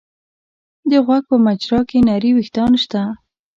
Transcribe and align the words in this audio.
د 0.89 0.91
غوږ 1.05 1.23
په 1.29 1.35
مجرا 1.45 1.79
کې 1.89 1.99
نري 2.07 2.29
وېښتان 2.35 2.71
شته. 2.83 3.01